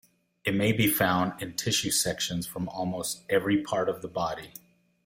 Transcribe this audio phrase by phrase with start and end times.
[0.43, 4.51] It may be found in tissue sections from almost every part of the body.